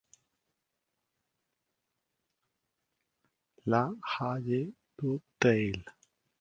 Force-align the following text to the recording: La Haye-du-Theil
La 3.67 3.91
Haye-du-Theil 4.19 5.83